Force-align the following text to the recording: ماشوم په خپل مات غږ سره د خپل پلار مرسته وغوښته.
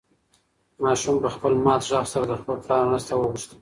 ماشوم 0.83 1.15
په 1.23 1.29
خپل 1.35 1.53
مات 1.65 1.81
غږ 1.91 2.05
سره 2.13 2.25
د 2.27 2.33
خپل 2.41 2.55
پلار 2.65 2.81
مرسته 2.91 3.13
وغوښته. 3.15 3.55